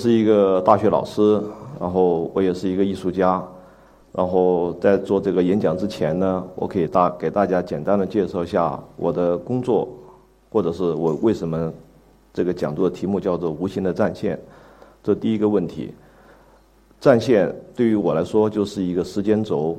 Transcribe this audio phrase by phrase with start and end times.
[0.00, 1.38] 是一个大学老师，
[1.78, 3.46] 然后我也是一个艺术家。
[4.12, 9.86] 然后在做这个演讲之前呢，我可以大给大家简单的介绍一下我的工作，
[10.50, 11.70] 或者是我为什么
[12.32, 14.40] 这个讲座的题目叫做“无形的战线”。
[15.04, 15.92] 这第一个问题，
[16.98, 19.78] 战线对于我来说就是一个时间轴。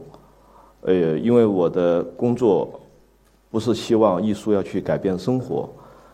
[0.81, 2.69] 呃，因为我的工作
[3.49, 5.69] 不是希望艺术要去改变生活，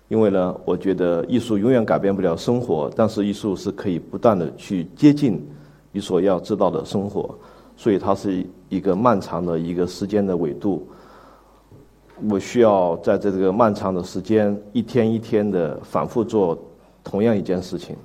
[0.07, 5.45] 因为呢，我觉得艺术永远改变不了生活，但是艺术是可以不断的去接近
[5.91, 7.37] 你所要知道的生活。
[7.75, 10.87] 所以它是一个漫长的一个时间的纬度，
[12.27, 16.57] 我需要在这个漫长的时间一天一天的反复做
[17.03, 17.95] 同样一件事情，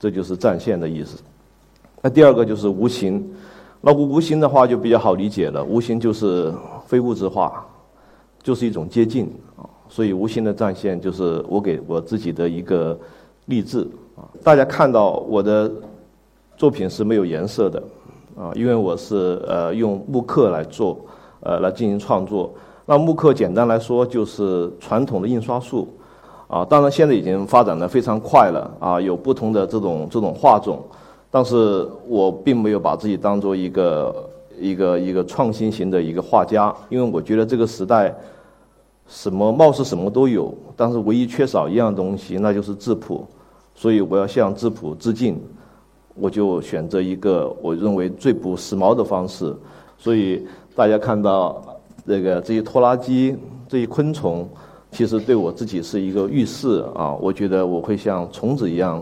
[0.00, 1.22] 这就是战线的意思。
[2.02, 3.24] 那第二个就是无形，
[3.80, 6.52] 那无无形的话就比较好理解了，无形就是
[6.84, 7.64] 非物质化，
[8.42, 9.62] 就是一种接近啊。
[9.88, 12.98] 所以无形的战线就是我给我自己的一个
[13.46, 13.80] 励志
[14.16, 14.22] 啊。
[14.42, 15.70] 大家看到我的
[16.56, 17.82] 作品是没有颜色的。
[18.38, 20.96] 啊，因为我是呃用木刻来做，
[21.40, 22.54] 呃来进行创作。
[22.86, 25.88] 那木刻简单来说就是传统的印刷术，
[26.46, 30.80] 啊，当然现在已经发展的非常快了，啊，有不同的这种这种画种，
[31.32, 38.14] 但是我并没有把自己当做一个一个一个创新型的一个画家，因为我觉得这个时代
[39.08, 43.26] 什么貌似什么都有，但是唯一缺少一样东西，那就是质朴，
[43.74, 45.40] 所以我要向质朴致敬。
[46.20, 49.54] 我就选择一个我认为最不时髦的方式，
[49.96, 51.62] 所以大家看到
[52.04, 53.36] 这个这些拖拉机、
[53.68, 54.48] 这些昆虫，
[54.90, 57.14] 其实对我自己是一个预示啊。
[57.20, 59.00] 我觉得我会像虫子一样，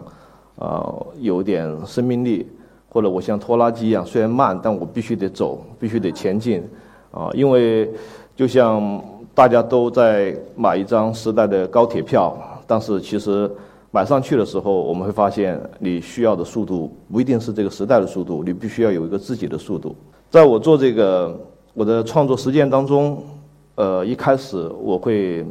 [0.58, 2.46] 啊，有点生命力，
[2.90, 6.62] 或者我像拖拉机一样，虽然慢，但我必须得走，必须得前进，
[7.12, 7.90] 啊，因为
[8.36, 9.02] 就像
[9.36, 12.36] 大家都在买一张时代的高铁票，
[12.66, 13.48] 但是其实。
[13.92, 19.96] 买上去的时候，我们会发现你需要的速度不一定是这个时代的速度，你必须要有一个自己的速度。
[20.28, 21.34] 在我做这个
[21.72, 23.22] 我的创作实践当中，
[23.76, 25.46] 呃，一开始我会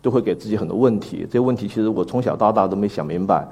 [0.00, 3.46] 都会给自己很多问题，这些问题其实我从小到大都没想明白。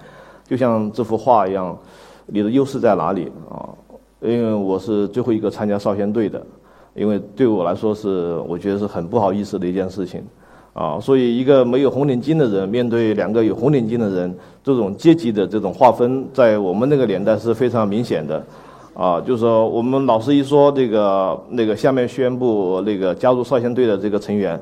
[0.47, 1.77] 就像这幅画一样，
[2.25, 3.69] 你的优势在哪里啊？
[4.23, 6.43] 因为我是最后一个参加少先队的，
[6.99, 10.23] 因为对我来说是我觉得是很不好意思的一件事情。
[10.75, 14.33] 啊，所以一个没有红领巾的人面对两个有红领巾的人，
[14.63, 18.45] 这种阶级的这种划分，在我们那个年代是非常明显的。
[18.95, 24.61] 啊，就是说我们老师一说这个那个下面宣布那个加入少先队的这个成员，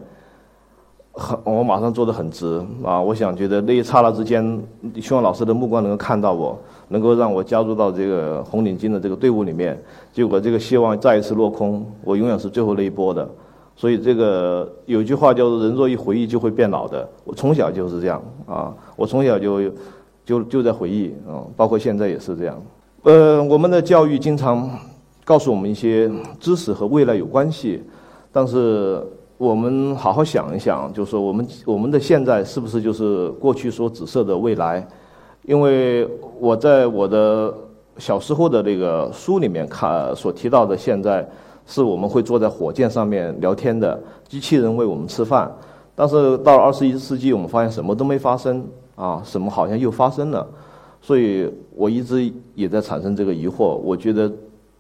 [1.17, 3.01] 很我马上坐得很直啊。
[3.01, 4.63] 我想觉得那一刹那之间，
[5.01, 9.83] 希望老师的目光能够看到我，能够让我加入到这个红领巾的这个队伍里面。
[10.13, 13.29] 结果这个希望再一次落空，我永远是最后那一波的。
[13.79, 19.71] 所以这个有句话叫做“人若一回忆就会变老”的，我从小就是这样啊，我从小就
[20.25, 22.63] 就就在回忆啊，包括现在也是这样。
[23.03, 24.71] 呃，我们的教育经常
[25.27, 26.11] 告诉我们一些
[26.41, 27.83] 知识和未来有关系，
[28.33, 29.07] 但是
[29.39, 34.87] 我们好好想一想，就是说我们我们的现在是不是就是过去所指涉的未来？
[35.45, 36.09] 因为
[36.41, 37.55] 我在我的
[37.99, 41.27] 小时候的那个书里面看所提到的现在。
[41.69, 45.53] 是我们会坐在火箭上面聊天的，机器人喂我们吃饭。
[45.97, 48.65] 但是到了二十一世纪，我们发现什么都没发生
[48.95, 50.47] 啊，什么好像又发生了。
[51.03, 53.75] 所以我一直也在产生这个疑惑。
[53.83, 54.31] 我觉得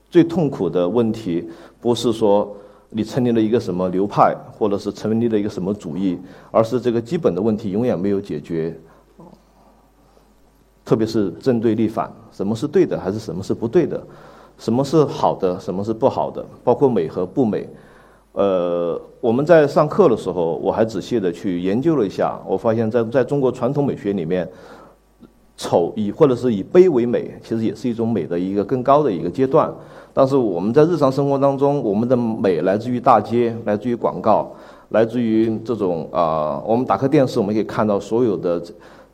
[0.08, 1.50] 最痛苦的问题
[1.80, 2.54] 不是说
[2.91, 6.19] 你成立了一个什么流派，或者是成立了一个什么主义，
[6.50, 8.78] 而是这个基本的问题永远没有解决。
[10.84, 14.00] 特别是正对立反，什么是对的，还是什么是不对的？
[14.56, 17.69] 什么是好的，什么是不好的，包括美和不美。
[18.32, 24.48] 呃，我们在上课的时候，我还仔细的去研究了一下，我发现，在在中国传统美学里面，
[25.56, 29.74] 丑以或者是以悲为美，其实也是一种美的一个更高的一个阶段。
[30.16, 34.51] 但是我们在日常生活当中，我们的美来自于大街，来自于广告，
[34.89, 38.63] 来自于这种啊，我们打开电视，我们可以看到所有的。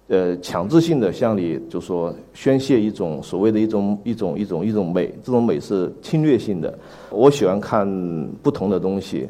[0.09, 6.73] 呃，强制性的向你就说宣泄一种所谓的一种一种一种一种美，这种美是侵略性的。
[7.09, 7.89] 我喜欢看
[8.43, 9.27] 不同的东西，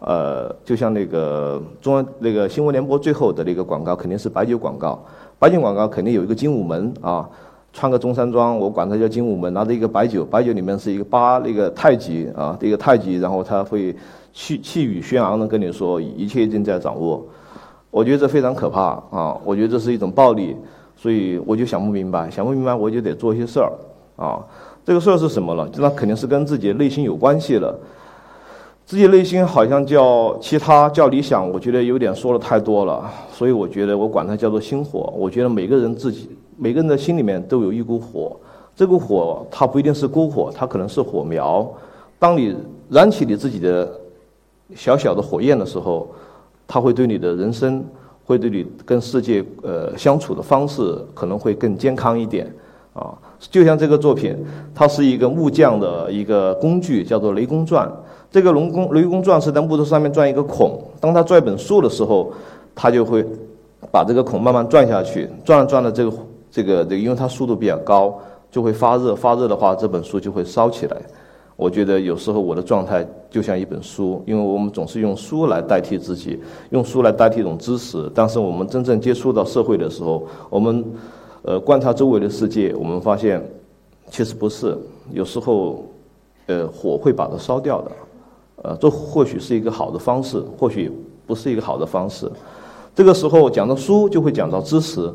[0.00, 5.00] 呃，就像那个中央那个新闻联播最后的那个广告肯定是白酒广告，
[5.38, 7.28] 白酒广告肯定有一个精武门啊，
[7.76, 13.94] 穿个中山装，我管它叫精武门，拿着一个白酒，白酒里面是一个八那个太极啊，这个太极，然后他会
[14.32, 17.22] 气气宇轩昂的跟你说一切尽在掌握。
[17.90, 19.38] 我觉得这非常可怕啊！
[19.44, 20.56] 我觉得这是一种暴力，
[20.96, 23.70] 所以我就想不明白，想不明白我就得做一些事儿
[24.16, 24.40] 啊！
[24.82, 25.68] 这个事儿是什么了？
[25.76, 27.78] 那肯定是跟自己内心有关系了。
[28.86, 35.12] 自己内心好像叫其他叫理想，我觉得有点说的太多了，所以我觉得我管它叫做心火。
[35.16, 38.36] 我觉得每个人自己每个人的心里面都有一股火，
[38.74, 41.66] 这股火它不一定是篝火，它可能是火苗。
[42.18, 42.56] 当你
[42.88, 43.90] 燃起你自己的
[44.74, 46.08] 小小的火焰的时候，
[46.66, 47.84] 它会对你的人生，
[48.24, 52.50] 会对你跟世界呃相处的方式可能会更健康一点
[52.94, 53.14] 啊。
[53.38, 54.34] 就像这个作品，
[54.74, 57.90] 它是一个木匠的一个工具，叫做雷公钻。
[58.30, 62.32] 这个龙宫雷公钻是在木头上面钻一个孔，当他钻一本书的时候，
[62.74, 63.24] 他就会
[63.92, 66.10] 把这个孔慢慢钻下去，钻着钻着这个
[66.50, 68.18] 这个这个，因为它速度比较高，
[68.50, 70.96] 就会发热，发热的话这本书就会烧起来。
[71.56, 76.38] 我觉得有时候我的状态就像一本书，因为我们总是用书来代替自己，
[76.68, 80.84] 用书来代替一种知识，但是我们真正接触到社会的时候，我们
[81.42, 83.42] 呃观察周围的世界，我们发现
[84.10, 84.76] 其实不是，
[85.12, 85.82] 有时候
[86.46, 87.90] 呃火会把它烧掉的。
[88.62, 90.90] 呃，这或许是一个好的方式，或许
[91.26, 92.30] 不是一个好的方式。
[92.94, 95.10] 这个时候讲到书，就会讲到知识。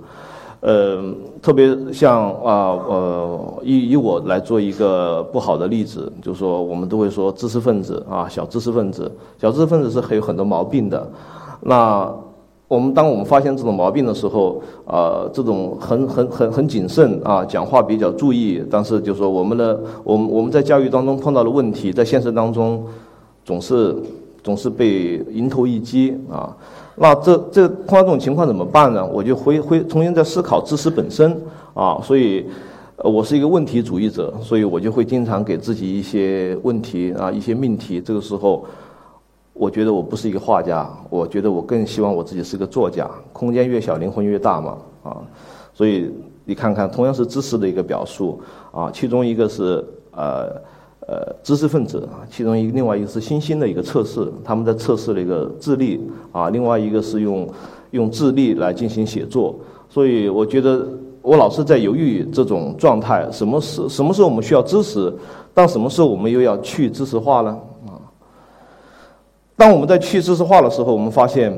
[0.62, 1.04] 呃，
[1.42, 11.06] 特别像啊呃，以以我来做一个不好的例子，就是说我们都会说知识分子啊，小知识分子，小知识分子是很有很多毛病的。
[11.62, 12.10] 那
[12.68, 22.84] 我们当我们发现这种毛病的时候，呃，这种很很很很谨慎啊，讲话比较注意，但是就是说我们的我们我们在教育当中碰到的问题，在现实当中。
[23.44, 23.96] 总是
[24.44, 26.56] 总是被迎头一击啊！
[27.02, 29.04] 那这这碰到这种情况怎么办呢？
[29.04, 31.36] 我就会会重新在思考知识本身
[31.74, 32.00] 啊！
[32.04, 32.46] 所以，
[32.98, 38.00] 我是一个问题主义者，所以我就会经常给自己一些问题啊，一些命题。
[38.00, 38.64] 这个时候，
[39.54, 43.10] 我觉得我不是一个画家，我觉得我更希望我自己是个作家。
[43.34, 45.18] 空间越小，灵魂越大嘛啊！
[45.74, 46.14] 所以
[46.46, 48.40] 你看看，同样是知识的一个表述
[48.72, 50.62] 啊，其中一个是呃。
[51.12, 56.00] 呃，知识分子啊，其中一另外一个是新兴的一个测试，他们在测试了一个智力
[56.32, 57.46] 啊，另外一个是用
[57.90, 59.54] 用智力来进行写作，
[59.90, 60.88] 所以我觉得
[61.22, 65.14] 我老是在犹豫这种状态，什么时什么时候我们需要知识，
[65.54, 67.60] 但什么时候我们又要去知识化呢？
[67.88, 68.00] 啊，
[69.58, 71.52] 当我们在去知识化的时候，我们发现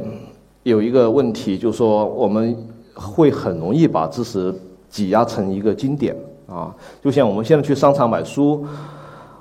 [0.64, 2.58] 有一个问题，就是说我们
[2.96, 4.52] 会很容易把知识
[4.90, 6.16] 挤压成一个经典
[6.48, 6.74] 啊，
[7.04, 8.66] 就像我们现在去商场买书。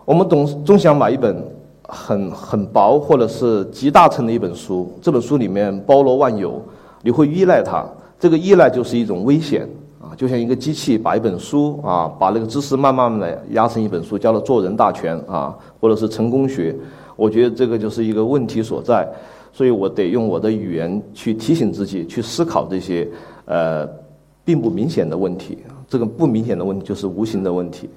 [0.04, 1.44] 我们总总想买一本
[1.82, 6.60] 很很薄或者是集大成的一本书，这本书里面包罗万有，
[7.02, 7.84] 你会依赖它。
[8.18, 9.68] 这个依赖就是一种危险
[10.00, 16.74] 啊，就像一个机器把一本书啊，把那个知识慢慢的压成一本书，叫做做人大全啊，或者是成功学。
[17.14, 19.08] 我觉得这个就是一个问题所在，
[19.52, 23.08] 所以我得用我的语言去提醒自己，去思考这些
[23.44, 23.88] 呃
[24.44, 25.58] 并不明显的问题。
[25.88, 27.88] 这个不明显的问题就是无形的问题。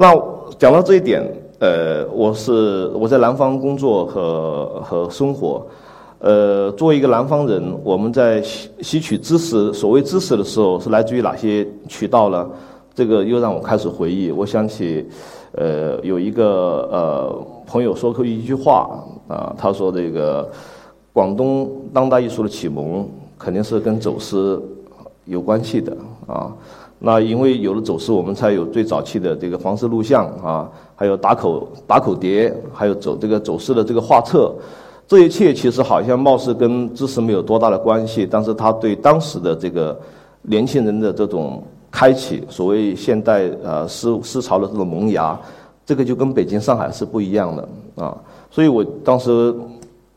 [0.00, 0.14] 那
[0.60, 1.20] 讲到这一点，
[1.58, 5.66] 呃，我是我在南方工作和和生活，
[6.20, 12.48] 呃，作为一个南方人，我们在吸吸取知识，所谓知识的时候，是来自于哪些渠道呢？
[12.94, 15.04] 这个又让我开始回忆，我想起，
[15.50, 20.48] 呃，有一个呃朋友说过一句话啊，他说这个
[21.12, 23.04] 广东当代艺术的启蒙
[23.36, 24.62] 肯定是跟走私
[25.24, 25.96] 有关系的
[26.28, 26.52] 啊。
[27.00, 34.52] 那因为有了走私，我们才有最早期的这个黄色录像啊，还有打口打口碟，还有走这个走私的这个画册，
[35.06, 39.96] 这一切其实好像貌似跟知识没有多大的关系，但是它对当时的这个
[40.42, 45.38] 年轻人的这种开启，所谓现代呃思思潮的这种萌芽，
[45.86, 48.18] 这个就跟北京、上海是不一样的啊。
[48.50, 49.54] 所以我当时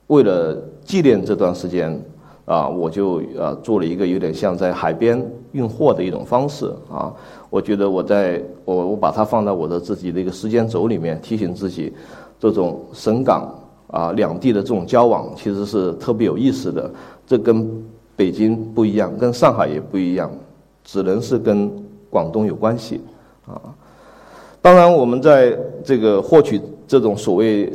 [0.08, 2.04] 为了纪念这段时间。
[2.52, 7.14] 啊，我就呃做了一个有点像在海边运货的一种方式啊。
[7.50, 11.94] 我觉得我在我我把它放在我的自己的一个时间轴里面，提醒自己，
[12.38, 16.92] 这种省港啊两地的这种交往其实是特别有意思的。
[17.26, 17.66] 这跟
[18.18, 20.30] 北京不一样，跟上海也不一样，
[20.84, 21.72] 只能是跟
[22.10, 23.00] 广东有关系
[23.48, 23.62] 啊。
[24.62, 27.72] 当然，我们在这个获取这种所谓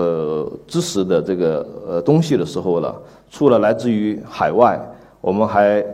[0.00, 2.94] 呃知识的这个呃东西的时候呢。
[3.32, 4.76] 除了来自于海外，
[5.20, 5.84] 我们还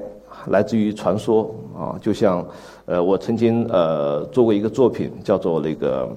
[0.46, 2.42] 来自于传说啊，就像
[2.86, 6.08] 呃，我曾经呃做过一个作品，叫做那个，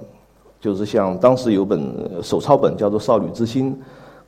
[0.61, 1.77] 就是像当时有本
[2.23, 3.73] 手抄本叫做《少女之心》，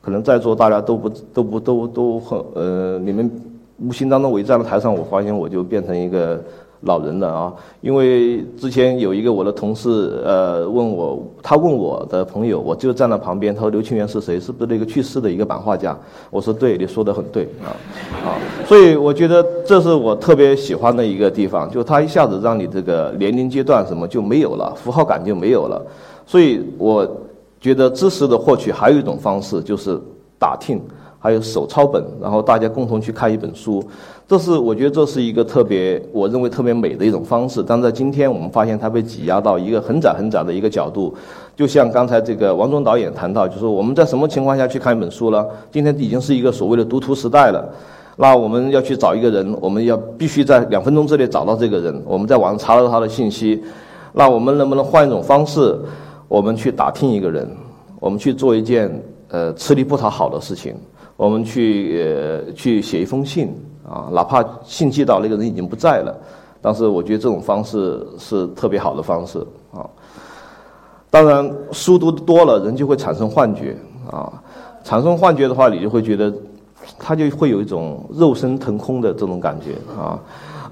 [0.02, 3.30] 可能在座大家都不都不都都很呃，你们
[3.78, 6.38] 无形当中我一站在台上，我发现我就变成一个。
[6.82, 14.38] 老人的啊，因为之前有一个我的同事，呃，问我，他问我的朋友，我就站在旁边，他说刘清源是谁？
[14.40, 15.96] 是不是那个去世的一个版画家？
[16.30, 17.70] 我说对，你说的很对啊，
[18.24, 18.34] 啊，
[18.66, 25.80] 所以我觉得这是我特别喜欢的一个地方，就他一下子让你这个年龄阶段什么就没有了，符号感就没有了，
[26.26, 27.08] 所以我
[27.60, 29.96] 觉得知识的获取还有一种方式就是
[30.36, 30.80] 打听
[31.22, 33.82] 还有手抄本，然后大家共同去看一本书。
[34.26, 37.62] 这是我觉得这是一个特别，我认为特别美的一种方式。
[37.64, 41.14] 但在今天，我们发现它被挤压到一个很窄很窄的一个角度。
[41.54, 45.46] 就像刚才这个王中导演谈到，就是我们在什么情况下去看一本书呢？
[45.70, 47.72] 今天已经是一个所谓的读图时代了。
[48.16, 52.02] 那我们要去找一个人，我们要必须在两分钟之内找到这个人。
[52.04, 53.62] 我们在网上查到他的信息。
[54.12, 55.78] 那我们能不能换一种方式？
[56.28, 57.46] 我们去打听一个人，
[58.00, 58.90] 我们去做一件
[59.28, 60.74] 呃吃力不讨好的事情，
[61.22, 63.54] 我们去呃去写一封信
[63.88, 66.12] 啊，哪怕信寄到那个人已经不在了，
[66.60, 69.38] 但是我觉得这种方式是特别好的方式
[69.72, 69.86] 啊。
[71.10, 73.76] 当然，书读多了，人就会产生幻觉
[74.10, 74.32] 啊。
[74.82, 76.34] 产生幻觉的话，你就会觉得，
[76.98, 80.18] 他就会有一种肉身腾空的这种感觉啊。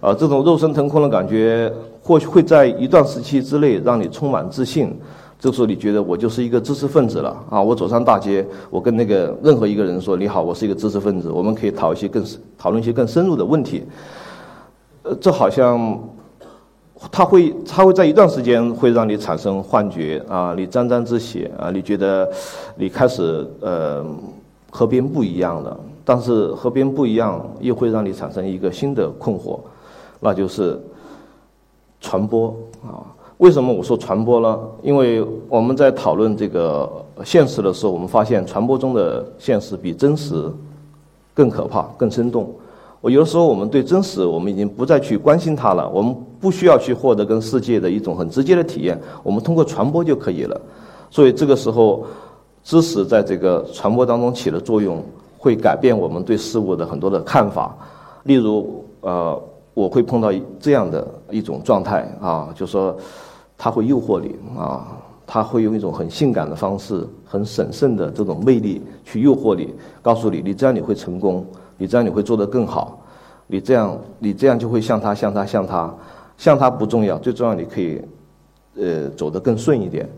[0.00, 4.98] 呃，这种肉身腾空的感觉，或许会在一段时期之内让你充满自信。
[5.40, 7.60] 这时候你觉得我就是一个知识分子了啊！
[7.60, 12.22] 我走上大街，我跟那个任何一个人说：“你好，我是一个知识分子。”我们可以讨一些更
[12.56, 13.82] 讨论一些更深入的问题。
[15.02, 15.98] 呃，这好像。
[17.10, 22.30] 他会，他会在一段时间会让你产生幻觉啊，你沾沾自喜啊，你觉得
[22.76, 24.04] 你开始呃
[24.70, 29.58] 和别人不一样了，但是和别人不一样又会让你产生一个新的困惑，
[30.20, 30.78] 那就是
[32.02, 33.00] 传播啊。
[33.40, 34.60] 为什么我说传播呢？
[34.82, 36.86] 因为我们在讨论这个
[37.24, 40.44] 现实的时候，我们发现传播中的现实比真实
[41.32, 42.54] 更可怕、更生动。
[43.00, 45.88] 我有的时候，我们对真实，我们已经不再去关心它了。
[45.88, 50.60] 我们不需要去获得跟世界的一种很直接的体验，我们通过传播就可以了。
[51.08, 52.04] 所以这个时候，
[52.62, 55.02] 知识在这个传播当中起的作用，
[55.38, 57.74] 会改变我们对事物的很多的看法。
[58.24, 59.42] 例如，呃，
[59.72, 60.30] 我会碰到
[60.60, 62.94] 这样的一种状态啊，就说，
[63.62, 64.86] 他会诱惑你啊，
[65.26, 71.44] 他会用一种很性感的方式，很审慎的这种魅力去诱惑你，告诉你，你这样你会成功。
[71.76, 72.98] 你这样你会做得更好，
[73.46, 75.94] 你这样你这样就会像他像他像他，
[76.36, 78.02] 像他不重要，最重要你可以，
[78.76, 80.08] 呃，走得更顺一点。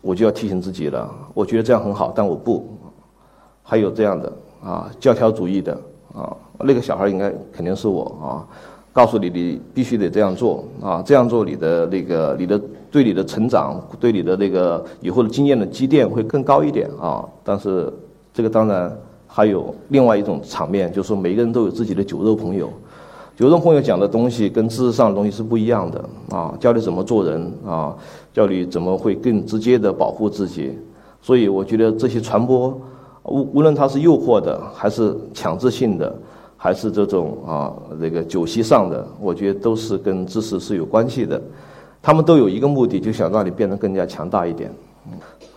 [0.00, 2.68] 我就要提醒自己了，我觉得这样很好，但我不。
[3.62, 5.72] 还有这样的啊，教条主义的
[6.14, 8.46] 啊，那个小孩应该肯定是我啊，
[8.92, 17.92] 告诉你你必须得这样做啊，这样做你的那个你的对你的成长对你的那个以后的经验的积淀会更高一点啊，但是
[18.32, 18.90] 这个当然。
[19.32, 22.68] 还有另外一种场面，就是说每个人都有自己的酒肉朋友，
[23.36, 27.96] 酒肉朋友讲的东西跟知识上的东西是不一样的啊，教你怎么做人啊，
[28.32, 30.76] 教你怎么会更直接的保护自己。
[31.22, 32.76] 所以我觉得这些传播，
[33.22, 36.12] 无无论它是诱惑的，还是强制性的，
[36.62, 41.40] 还是这种啊这个酒席上的，我觉得都是跟知识是有关系的。
[42.02, 44.70] 他们都有一个目的，就想让你变得更加强大一点。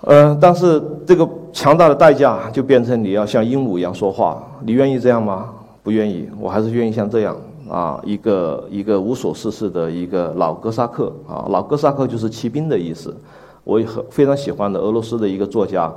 [0.05, 5.49] 嗯，但是这个强大的代价就变成你要像鹦鹉一样说话，你愿意这样吗？
[5.83, 7.35] 不愿意，我还是愿意像这样
[7.69, 13.13] 啊，一个一个无所事事的一个老哥萨克啊，老哥萨克就是骑兵的意思。
[13.65, 15.93] 我也很非常喜欢的俄罗斯的一个作家，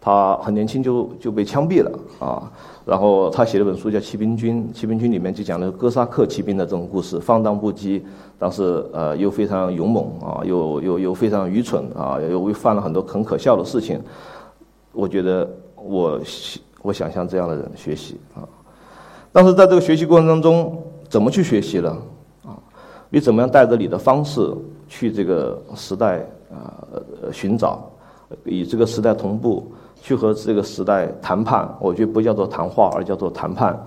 [0.00, 2.50] 他很年轻就就被枪毙了啊。
[2.84, 8.00] 然后他写了本书叫《骑兵军》，《骑兵军》里面就讲了哥萨克骑兵的这种故事，放荡不羁，
[8.38, 14.00] 但是呃又非常勇猛啊，又又又非常愚蠢啊，又犯了很多很可笑的事情。
[14.92, 16.18] 我觉得我
[16.80, 18.40] 我想向这样的人学习啊，
[19.30, 21.94] 但是在这个学习过程当中，怎么去学习呢？
[22.46, 22.56] 啊，
[23.10, 24.50] 你怎么样带着你的方式
[24.88, 26.82] 去这个时代啊
[27.30, 27.90] 寻找，
[28.44, 29.70] 与这个时代同步？
[30.00, 33.78] 去和这个时代谈判，我觉得不叫做谈话，而叫做谈判。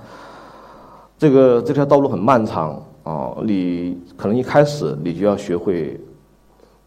[1.17, 5.99] 这个这条道路很漫长啊，你可能一开始你就要学会，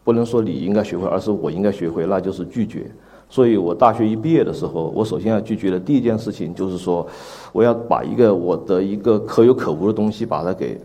[0.03, 2.89] 不能说你应该学会，而是我应该学会，那就是拒绝。
[3.29, 7.07] 所以我大学一毕业的时候，我首先要拒绝的第一件事情就是说，
[7.51, 10.79] 我要把一个我的一个可有可无的东西把它给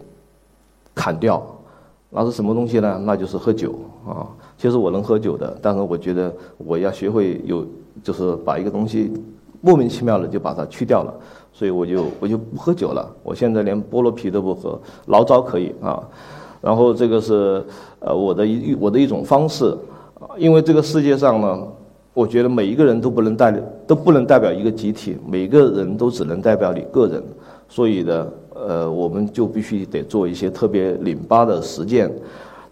[0.95, 1.45] 砍掉。
[2.09, 3.01] 那是什么东西呢？
[3.05, 3.75] 那就是喝酒
[4.07, 4.27] 啊。
[4.57, 7.67] 其实我能喝酒的，但是我觉得我要学会有。
[8.02, 9.12] 就是把一个东西
[9.61, 11.12] 莫名其妙的就把它去掉了，
[11.52, 13.09] 所以我就我就不喝酒了。
[13.23, 16.02] 我现在连菠萝啤都不喝，醪糟可以啊。
[16.61, 17.64] 然后这个是
[18.00, 19.76] 呃我的一我的一种方式，
[20.37, 21.66] 因为这个世界上呢，
[22.14, 23.52] 我觉得每一个人都不能代
[23.87, 27.23] 都不能代表一个集体，每个人都只能代表你个人。
[27.69, 32.11] 所以呢，呃，我们就必须得做一些特别拧巴的实践。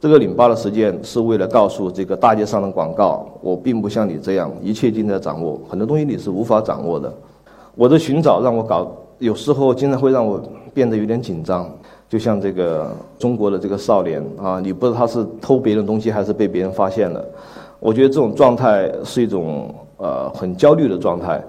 [0.00, 7.12] 这个拧巴的实践是为了告诉这个大街上的广告，我并不像你这样一切尽在掌握，很多东西你是无法掌握的。
[7.75, 10.40] 我的寻找让我搞，有时候经常会让我
[10.73, 11.69] 变得有点紧张，
[12.09, 17.25] 就像这个中国的这个少年啊，你不知道他是偷别人东西还是被别人发现了。
[17.81, 21.43] 我觉得这种状态是一种呃很焦虑的状态。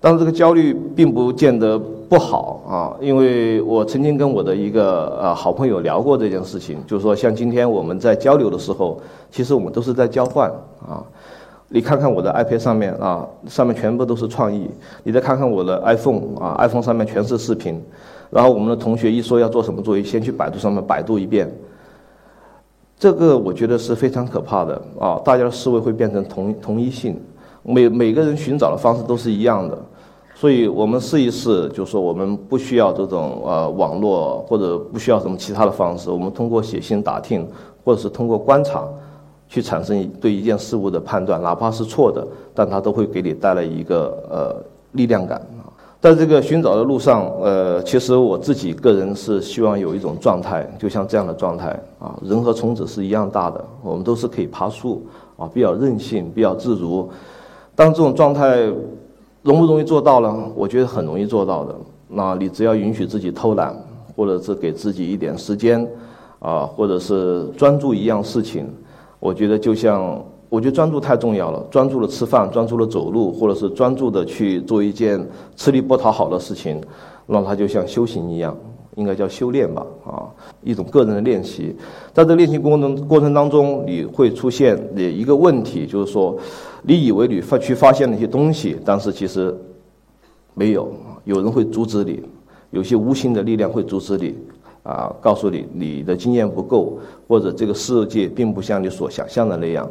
[0.00, 1.80] 但是这个焦虑并不见得
[2.14, 9.00] 不好啊，因为我曾经跟我的一个呃好朋友聊过这件事情，就是说像今天我们在交流的时候，
[9.32, 10.48] 其实我们都是在交换
[10.88, 11.02] 啊。
[11.70, 14.68] 你看看我的 iPad 上面啊，上面全部都是创意；
[15.02, 17.82] 你再看看我的 iPhone 啊，iPhone 上面全是视频。
[18.30, 21.52] 然后我们的同学一说要做什么作业，先去百度上面百度一遍。
[22.96, 25.20] 这个我觉得是非常可怕的啊！
[25.24, 27.20] 大家的思维会变成同同一性，
[27.64, 29.76] 每每个人寻找的方式都是一样的。
[30.36, 37.48] 所以我们试一试，就是说我们不需要这种呃网络，或者不需要什么其他的方式，我们通过写信打听，
[37.84, 38.84] 或者是通过观察，
[39.48, 44.56] 去产生对一件事物的判断，哪怕是错的，但它都会给你带来一个呃
[44.92, 45.70] 力量感啊。
[46.00, 51.68] 在这个寻找的路上，呃，其实我自己个人是希望有一种状态，就像这样的状态
[52.00, 57.08] 啊，人和虫子是一样大的，我们都是可以爬树啊，比较任性，比较自如。
[57.76, 58.68] 当这种状态。
[59.44, 60.50] 容不容易做到呢？
[60.56, 61.76] 我觉得很容易做到的。
[62.08, 63.76] 那你只要允许自己偷懒，
[64.16, 65.86] 或者是给自己一点时间，
[66.38, 68.66] 啊，或者是专注一样事情，
[69.20, 71.62] 我觉得就像，我觉得专注太重要了。
[71.70, 75.22] 专注的吃饭，专注的走路，或者是专注的去做一件
[75.56, 76.80] 吃力不讨好的事情，
[77.26, 78.56] 那它就像修行一样，
[78.94, 80.24] 应该叫修炼吧，啊，
[80.62, 81.76] 一种个人的练习。
[82.14, 86.34] 在这练习过程过程当中，你会出现的一个问题，就是说。
[86.86, 89.56] 你以为你发去发现了一些东西，但是其实
[90.52, 90.92] 没有，
[91.24, 92.22] 有人会阻止你，
[92.72, 94.36] 有些无形的力量会阻止你，
[94.82, 99.88] 啊，告诉你你的经验不够，或者这个世界并不像你所想象的那样，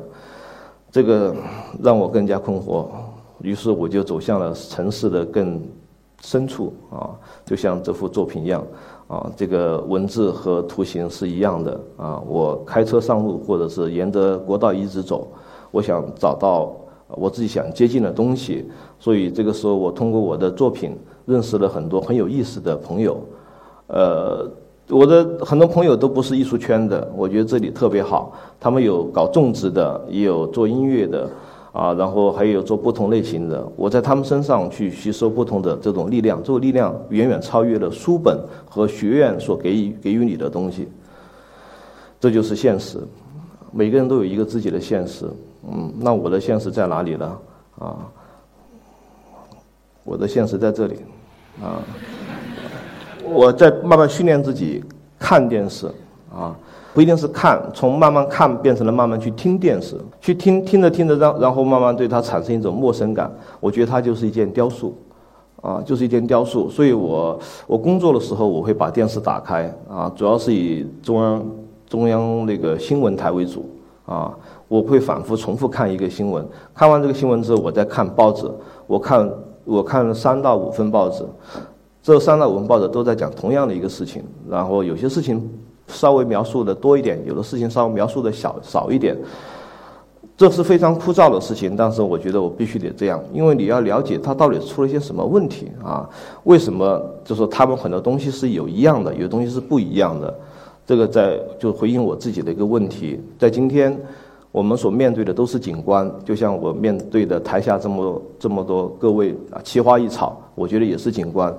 [0.91, 1.35] 这个
[1.81, 2.85] 让我更加困惑，
[3.41, 5.59] 于是我就走向了城市的更
[6.21, 7.09] 深处啊，
[7.43, 8.63] 就像这幅作品一样，
[9.07, 15.27] 啊，这个文字和图形是一样的啊，我开车上路，或者是沿着国道一直走，
[15.71, 16.71] 我想找到。
[17.15, 18.65] 我自己想接近的东西，
[18.99, 23.17] 所以这个时候我通过我的作品认识了很多很有意思的朋友。
[23.87, 24.49] 呃，
[24.89, 28.33] 我的很多朋友都不是艺术圈的，我觉得这里特别好。
[28.59, 31.29] 他们有搞种植的，也有做音乐的，
[31.71, 33.65] 啊，然后还有做不同类型的。
[33.75, 40.87] 我在他们身上去吸收不同的这种力量，这种力量远远超越了书本和学院所给予给予你的东西。
[42.19, 42.99] 这就是现实，
[43.73, 45.25] 每个人都有一个自己的现实。
[45.69, 47.37] 嗯，那我的现实在哪里呢？
[47.79, 47.97] 啊，
[50.03, 50.99] 我的现实在这里，
[51.61, 51.81] 啊，
[53.23, 54.83] 我在慢慢训练自己
[55.17, 55.87] 看电视，
[56.31, 56.55] 啊，
[56.93, 63.31] 不一定是看，从慢慢看变成了慢慢去听电视，去听听着听着，然然后慢慢对它产生一种陌生感。
[63.59, 64.95] 我觉得它就是一件雕塑，
[65.61, 66.69] 啊，就是一件雕塑。
[66.69, 71.43] 所以我我工作的时候，我会把电视打开，啊，主要是以中央
[71.93, 73.69] 中央那个新闻台为主，
[74.07, 74.35] 啊。
[74.67, 78.49] 我会反复重复看一个新闻，看完这个新闻之后，我再看报纸。
[78.87, 79.31] 我看
[79.63, 81.23] 我看了三到五份报纸，
[82.01, 84.23] 这三到五份报纸都在讲同样的一个事情。
[84.49, 85.47] 然后有些事情
[85.85, 89.15] 稍微描述的多一点，有的事情稍微描述的小少一点。
[90.35, 96.09] 这是非常枯燥的事情，但是我觉得我必须得这样，因为你要了解它到底出了一些什么问题啊？
[96.45, 100.33] 为什么就是说他们很多东西是有一样的，有东西是不一样的？
[100.85, 103.97] 这个在就回应我自己的一个问题，在今天。
[104.53, 111.51] 我们所面对的都是景观，就像我面对的台下这么这么多各位啊，奇花异草，我觉得也是景观。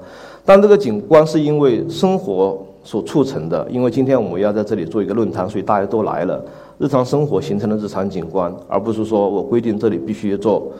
[0.45, 6.41] 但这个景观是因为生活所促成的，因为今天我们要在这里做一个论坛，所以大家都来了。
[6.79, 10.71] 日常生活形成的日常景观，而不是说我规定这里必须坐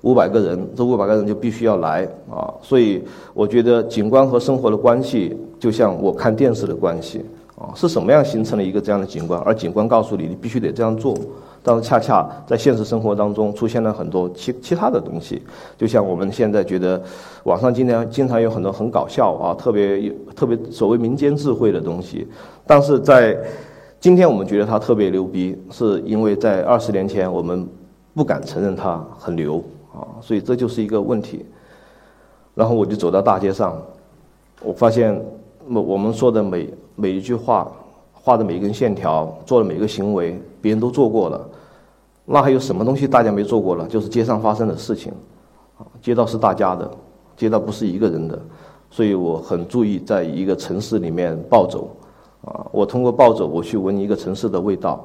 [0.00, 2.52] 五百个人，这五百个人就必须要来啊。
[2.60, 3.00] 所以
[3.34, 7.24] 我觉得景观和生活的关系，就像我看电视的关系
[7.62, 9.40] 啊，是什么样形成了一个这样的景观？
[9.42, 11.16] 而景观告诉你，你必须得这样做。
[11.62, 15.40] 但是恰恰在现实生活当中出现了很多其其他的东西，
[15.78, 17.00] 就像我们现在觉得，
[17.44, 22.26] 网上经常经常有很多很搞笑啊，特别有特别所谓民间智慧的东西，
[22.66, 23.38] 但是在
[24.00, 27.64] 今天我们觉得它特别牛逼，是因为在二十年前我们
[28.12, 29.62] 不敢承认它很牛
[29.94, 31.46] 啊，所以这就是一个问题。
[32.56, 33.80] 然后我就走到大街上，
[34.64, 35.16] 我发现
[35.68, 36.68] 我我们说的每
[37.02, 37.70] 每一句话。
[38.24, 41.44] 画的每一根线条，做的每一个行为，别人都做过了，
[42.24, 43.84] 那还有什么东西大家没做过了？
[43.88, 45.12] 就是街上发生的事情，
[45.76, 46.88] 啊，街道是大家的，
[47.36, 48.40] 街道不是一个人的，
[48.92, 51.88] 所以我很注意在一个城市里面暴走，
[52.44, 55.04] 啊，我通过暴走我去闻一个城市的味道，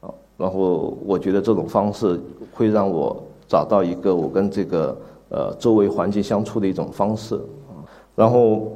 [0.00, 2.20] 啊，然后我觉得这种方式
[2.52, 4.94] 会让我找到一个我跟这个
[5.30, 7.40] 呃周围环境相处的一种方式，
[8.14, 8.70] 然后。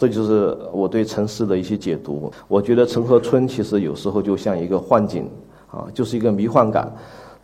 [0.00, 2.32] 这就是我对城市的一些解读。
[2.48, 5.28] 我觉得城和村其实有时候就像一个幻境，
[5.70, 6.90] 啊，就是一个迷幻感。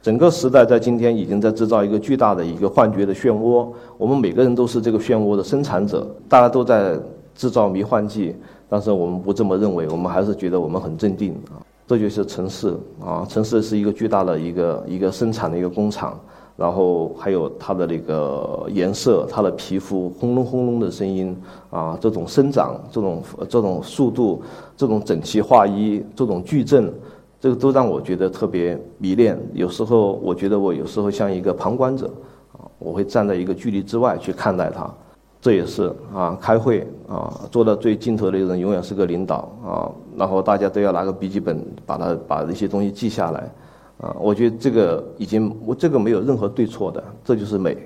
[0.01, 6.99] 整个时代在今天已经在制造一个巨大的一个幻觉的漩涡，我们每个人都是这个漩涡的生产者，大家都在
[7.35, 8.35] 制造迷幻剂，
[8.71, 11.61] 但是我们不这么认为，我们还是觉得我们很镇定啊。
[11.87, 16.19] 这就是城市啊，城市是一个巨大的一个一个生产的一个工厂，
[16.57, 21.37] 然后还有它的那个颜色，它的皮肤轰隆轰隆的声音
[21.69, 24.43] 啊，这种生长，这种这种速度，
[24.77, 26.91] 这种整齐划一，这种矩阵，
[27.39, 29.39] 这个都让我觉得特别迷恋。
[29.53, 32.07] 有时候我觉得我有时候像一个旁观者
[32.53, 34.91] 啊，我会站在一个距离之外去看待它。
[35.39, 39.93] 这也是啊，开会啊，坐到最尽头的人永远是个领导啊。
[40.17, 43.49] 然后大家都要拿个笔记本，把它把一些东西记下来
[43.99, 44.17] 啊。
[44.21, 47.77] 我觉得这个已经，我这个没有任何对错的，这就是美，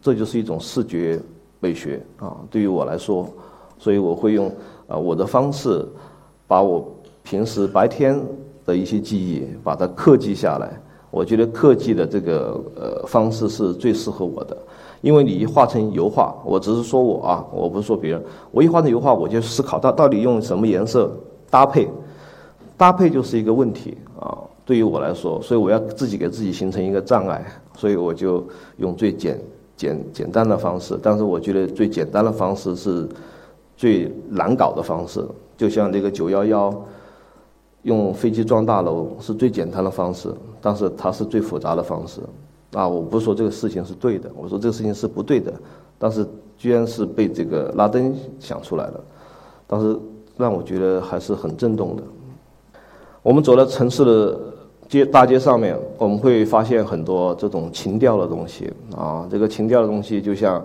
[0.00, 1.20] 这就是一种视觉
[1.60, 2.36] 美学啊。
[2.50, 3.28] 对于我来说，
[3.78, 4.50] 所以我会用
[4.86, 5.86] 啊我的方式，
[6.46, 6.86] 把我
[7.22, 8.20] 平时白天
[8.64, 10.70] 的一些记忆把它刻记下来。
[11.10, 14.56] 我觉得刻记的这个呃方式是最适合我的。
[15.00, 18.20] 因为你一画成油画，我只是说我啊，我不是说别人。
[18.50, 21.08] 我一画成油画，我就思考到到底用什么颜色
[21.48, 21.88] 搭配，
[22.76, 24.36] 搭配就是一个问题啊。
[24.68, 27.42] 对于我来说，所以我要自己给自己形成一个障碍，
[27.74, 29.40] 所以我就用最简
[29.74, 30.98] 简简单的方式。
[31.02, 33.08] 但是我觉得最简单的方式是
[33.78, 35.24] 最难搞的方式，
[35.56, 36.84] 就像这个九幺幺
[37.84, 40.28] 用飞机撞大楼是最简单的方式，
[40.60, 42.20] 但是它是最复杂的方式。
[42.72, 45.50] 啊，我不是说这个事情是对的，我说这个事情是不对的，
[45.98, 46.26] 但是
[46.58, 49.00] 居然是被这个拉登想出来的，
[49.66, 49.98] 当时
[50.36, 52.02] 让我觉得还是很震动的。
[53.22, 54.38] 我们走在城市的
[54.88, 60.64] 街大街上面，我们会发现很多这种情调的东西啊，这个情调的东西就像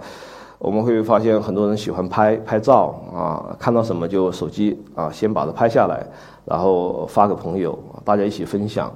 [0.58, 6.06] 我们会发现很多人喜欢拍拍照啊，看到什么就手机啊先把它拍下来，
[6.46, 8.92] 然后发给朋友，大家一起分享，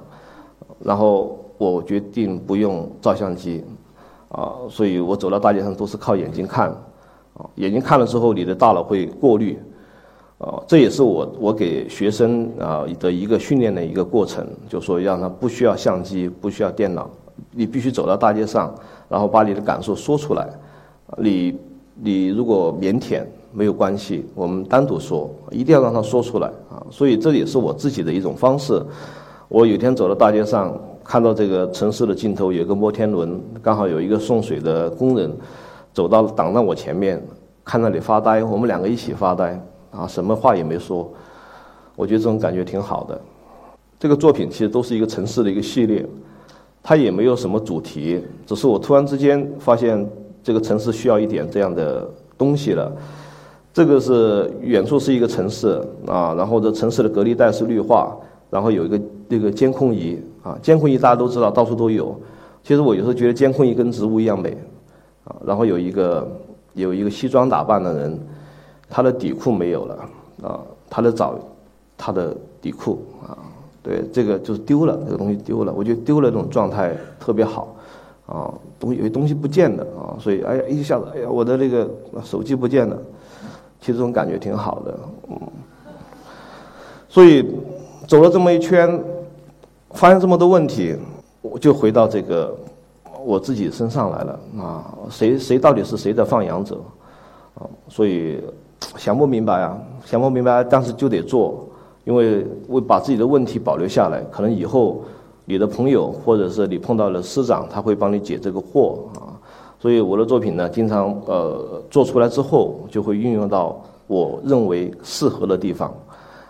[0.80, 1.38] 然后。
[1.58, 3.64] 我决定不用照相机，
[4.28, 6.68] 啊，所以我走到大街上都是靠眼睛看，
[7.34, 9.58] 啊，眼睛看了之后，你的大脑会过滤，
[10.38, 17.10] 啊，这也是我我给学生啊的一个训练的一个过程，就说让他不需要相机，不需要电脑，
[17.52, 18.74] 你必须走到大街上，
[19.08, 20.48] 然后把你的感受说出来，
[21.18, 21.58] 你
[21.94, 23.22] 你如果腼腆
[23.52, 28.82] 没有关系，我们单独说，一定要让他说出来啊，所以这也是我自己的一种方式。
[29.48, 30.78] 我有天走到大街上。
[31.10, 35.34] 看到这个城市的尽头有个摩天轮，刚好有一个送水的工人
[35.94, 37.18] 走到挡在我前面，
[37.64, 39.58] 看那里发呆，我们两个一起发呆，
[39.90, 41.10] 啊，什么话也没说，
[41.96, 43.20] 我觉得这种感觉挺好的。
[43.98, 46.06] 这个作品其实都是一个城市的一个系列，
[46.82, 50.08] 它也没有什么主题，只是我突然之间发现
[50.42, 52.92] 这个城市需要一点这样的东西了。
[53.72, 58.16] 这个是远处是一个城市啊，然后这城市的隔离带是绿化，
[58.50, 60.18] 然后有一个那个监控仪。
[60.40, 62.18] 啊，监控仪大家都知道，到处都有。
[62.62, 64.56] 其实我有时候觉得监控仪跟植物一样美，
[65.24, 66.26] 啊，然后有一个
[66.74, 68.18] 有一个西装打扮的人，
[68.88, 70.08] 他的底裤没有了，
[70.42, 71.38] 啊，他的找
[71.96, 73.36] 他的底裤，啊，
[73.82, 77.74] 对，这个就是丢了，这个东西丢了，我觉得丢了这种状态特别好，
[78.26, 81.88] 啊，东西有些东西不见了，啊，所以哎呀一下子，哎呀我的那个
[82.24, 82.96] 手机不见了，
[83.80, 84.98] 其实这种感觉挺好的，
[85.28, 85.40] 嗯，
[87.08, 87.44] 所以
[88.06, 89.00] 走了这么一圈。
[89.92, 90.94] 发现这么多问题，
[91.40, 92.54] 我就回到这个
[93.24, 94.94] 我自己身上来了啊！
[95.08, 96.78] 谁谁到底是谁的放养者
[97.54, 97.64] 啊？
[97.88, 98.38] 所以
[98.96, 101.66] 想不明白啊，想不明白，但是就得做，
[102.04, 105.02] 因为为把自己的问题保留下来，可能以后
[105.44, 109.34] 你的朋友或者是你碰到了师长，他会帮你解这个惑啊。
[109.78, 115.92] 所以我的作品呢，经常呃做出来之后，就会运用到我认为适合的地方。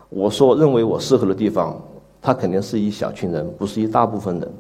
[0.09, 1.77] 我说认为我适合的地方。
[2.21, 4.53] 他肯定是一小群人，不是一大部分人，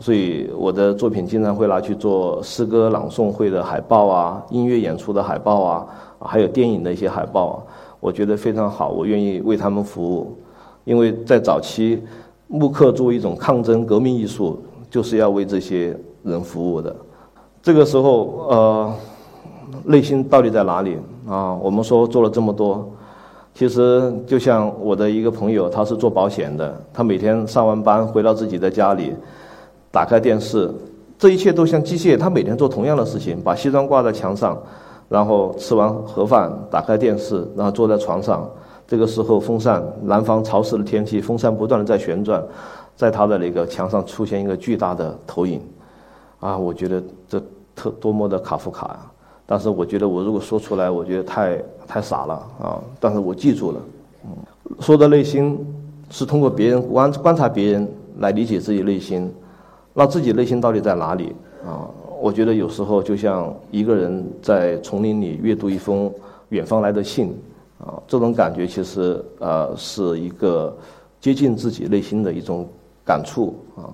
[0.00, 5.86] 所以我的作品经常会拿去做诗歌朗诵会的海报啊，音乐演出的海报啊，
[6.20, 7.56] 还有电影的一些海报啊，
[8.00, 10.36] 我觉得非常好，我愿意为他们服务，
[10.84, 12.02] 因为在早期，
[12.48, 16.94] 木刻作为一种抗争革命艺术，就是要为这些人服务的。
[17.62, 18.94] 这个时候，呃，
[19.84, 21.54] 内心到底在哪里啊？
[21.54, 22.88] 我们说做了这么多。
[23.54, 26.74] 其实就像我的一个朋友，他是做保险的。
[26.92, 29.14] 他每天上完班回到自己的家里，
[29.94, 30.68] 打开电视，
[31.16, 32.18] 这一切都像机械。
[32.18, 34.60] 他每天做同样的事情，把西装挂在墙上，
[35.08, 38.50] 然后吃完盒饭，打开电视，然后坐在床上。
[38.88, 42.42] 这个时候，风扇，南方潮湿的天气，风扇不断的在旋转，
[42.96, 45.60] 在他的那个墙上出现一个巨大的投影。
[46.40, 47.40] 啊，我觉得这
[47.76, 49.12] 特多么的卡夫卡啊！
[49.46, 52.82] 但是我觉得，我如果说出来，我觉得太太傻了啊！
[52.98, 53.80] 但是我记住了，
[54.24, 54.30] 嗯，
[54.80, 55.56] 说的内心
[56.10, 59.32] 是通过别人观观察别人来理解自己内心，
[59.94, 61.88] 那自己内心到底在哪里啊？
[62.20, 66.12] 我觉得有时候就像一个人在丛林里阅读一封
[66.48, 67.34] 远方来的信
[67.78, 70.76] 啊，这种感觉其实呃是一个
[71.20, 72.66] 接近自己内心的一种
[73.04, 73.92] 感触啊。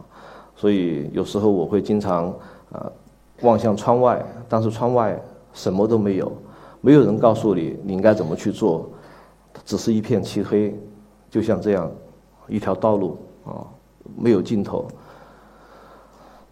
[0.56, 2.32] 所以有时候我会经常
[2.72, 2.90] 啊
[3.42, 5.20] 望向窗外，但是窗外
[5.52, 6.32] 什么都没有，
[6.80, 8.88] 没有人告诉你你应该怎么去做，
[9.64, 10.74] 只是一片漆黑，
[11.28, 11.90] 就像这样
[12.46, 13.66] 一条道路啊，
[14.16, 14.86] 没有尽头。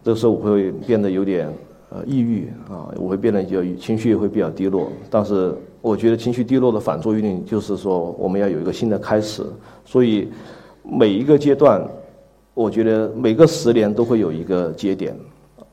[0.03, 1.47] 这个时候我会变得有点
[1.89, 4.89] 呃抑郁啊，我会变得就情绪也会比较低落。
[5.09, 9.43] 但是我觉得情绪低落的反作用力就是说我们要有一个新的开始。
[9.85, 10.27] 所以
[10.83, 11.85] 每一个阶段，
[12.53, 15.15] 我觉得每个十年都会有一个节点，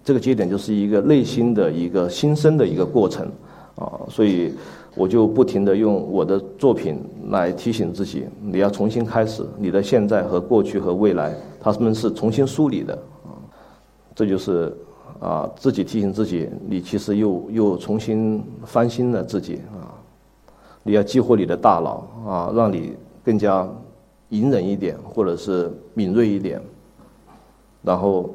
[0.03, 3.31] 这个节点就是一个内心的一个新生的一个过程
[3.77, 4.01] 啊。
[4.09, 4.53] 所以
[4.97, 6.99] 我就不停的用我的作品
[7.31, 12.99] 来提醒自己，你要重新开始，你的现在和过去和未来，他们是重新梳理的。
[14.16, 14.74] 这就是
[15.20, 19.92] 啊，自己提醒自己，你其实又又重新翻新了自己啊。
[20.83, 23.68] 你要激活你的大脑啊，让你更加
[24.31, 26.61] 隐忍一点，或者是敏锐一点。
[27.83, 28.31] 然后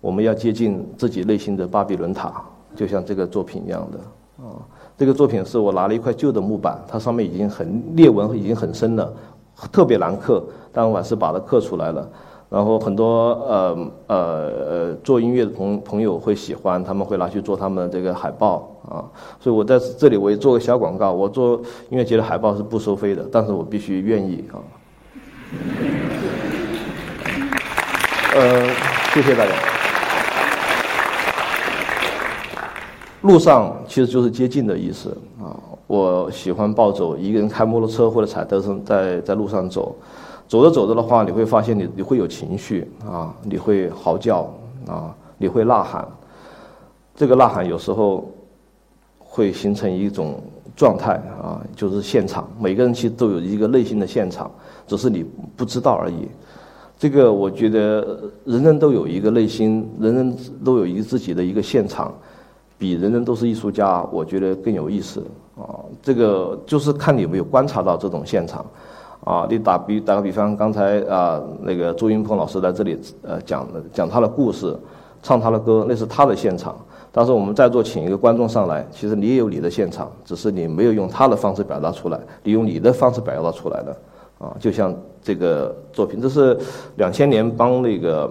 [0.00, 2.44] 我们要接近自己内心的巴比伦塔，
[2.76, 4.60] 就像这个作品一样的啊。
[4.96, 9.12] 这个作品是我拿了一块旧的木板，它上面已经很裂纹已经很深了，
[9.72, 12.08] 特别难刻，但我还是把它刻出来了。
[12.54, 14.16] 然后很多呃呃
[14.70, 19.02] 呃做音乐的朋朋友会喜欢，他们会拿去做他们这个海报啊。
[19.40, 21.56] 所以我在这里我也做个小广告，我做
[21.90, 24.62] 音乐节的海报是不收费的，但是我必须愿意啊。
[28.36, 28.68] 呃，
[29.12, 29.50] 谢谢大家。
[33.22, 35.08] 路上其实就是接近的意思
[35.42, 35.58] 啊。
[35.88, 39.96] 我喜欢暴走，一个人开摩托车或者踩单车在在路上走。
[40.54, 44.48] 走着走着的话，你会发现你你会有情绪啊，你会嚎叫
[44.86, 46.06] 啊，你会呐喊。
[47.16, 48.30] 这个呐喊有时候
[49.18, 50.40] 会形成一种
[50.76, 52.48] 状态啊，就是现场。
[52.60, 54.48] 每个人其实都有一个内心的现场，
[54.86, 56.28] 只是你不知道而已。
[56.96, 62.14] 这个我觉得人人都有一个内心，人人都有一个自己的一个现场，
[62.78, 65.20] 比人人都是艺术家，我觉得更有意思
[65.56, 65.82] 啊。
[66.00, 68.64] 这个就是看你有没有观察到这种现场。
[69.24, 74.76] 啊，你打比打个比方，刚才啊那个朱云鹏老师在这里呃讲讲他的故事，
[75.22, 76.76] 唱他的歌，那是他的现场。
[77.10, 83.96] 但是我们在座请一个观众上来，其实你也有你的现场，只是你没有用他的方式表达出来，你用你的方式表达出来的。
[84.38, 86.58] 啊，就像这个作品，这是
[86.96, 88.30] 两千年帮那个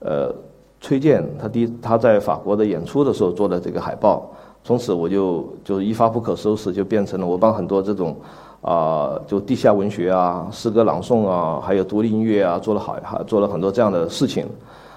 [0.00, 0.34] 呃
[0.80, 4.28] 崔健他第他在法国的演出的时候做的这个海报，
[4.64, 8.16] 从此我就就一发不可收拾，就变成了我帮很多这种。
[8.60, 14.44] 啊，就地下文学啊，诗歌朗诵啊，还有独立音乐啊，做了好，还做了很多这样的事情，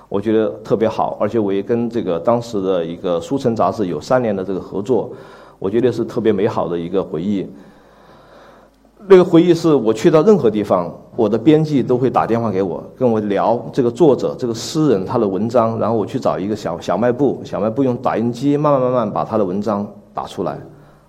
[0.08, 1.18] 我觉得特别好。
[1.20, 5.12] 而且我也跟这个当时的一个书城杂志有三年的这个合作，
[5.60, 7.48] 我觉得是特别美好的一个回忆。
[9.08, 20.60] 那个回忆是我去到任何地方，我的编辑都会打电话给我，跟我聊这个作者、这个诗人他的文章，然后我去找一个小小卖部，小卖部用打印机慢慢慢慢把他的文章打出来。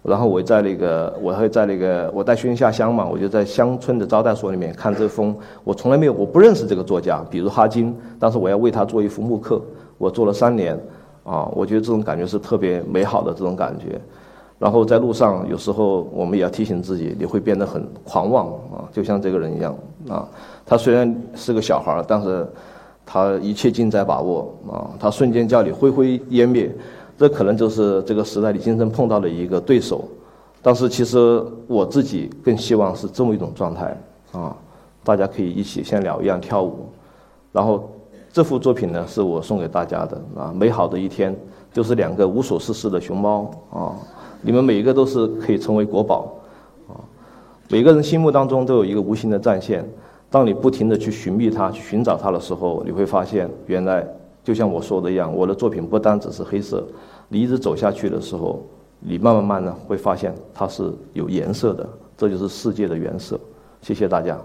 [0.03, 9.61] 然后我在那个，我会在那个，我带学生下乡嘛，我就在乡村的招待所里面看这封，我从来没有，我不认识这个作家，比如哈金，但是我要为他做一幅木刻，
[9.99, 10.75] 我做了三年，
[11.23, 14.01] 啊，我觉得这种感觉是特别美好的这种感觉。
[14.59, 19.77] 然后在路上，有时候我们也要提醒自己，你会变得很狂妄啊，就像这个人一样
[20.09, 20.27] 啊，
[20.65, 22.47] 他虽然是个小孩儿但是
[23.05, 26.75] 他一切尽在把握啊，他瞬间叫你灰灰烟灭。
[27.21, 30.09] 这可能就是这个时代你今生碰到的一个对手，
[30.63, 33.95] 但是其实我自己更希望是这么一种状态
[34.33, 34.57] 啊，
[35.05, 36.89] 大家可以一起像鸟一样跳舞，
[37.53, 37.91] 然后
[38.33, 41.37] 这幅作品呢是我送给大家的啊，美好的一天
[41.71, 43.93] 就是两个无所事事的熊猫啊，
[44.41, 46.27] 你们每一个都是可以成为国宝
[46.89, 46.97] 啊，
[47.69, 49.87] 每个人心目当中都有一个无形的战线，
[50.31, 54.09] 当你不停的去寻觅它、去寻找它的时候，你会发现原来。
[54.43, 56.83] 就像我说的一样，我的作品不单只是黑色，
[57.33, 58.67] 你一直走下去的时候，
[58.99, 63.39] 你慢慢慢呢会发现它是有颜色的，这就是世界的原色。
[63.81, 64.37] 谢谢大家。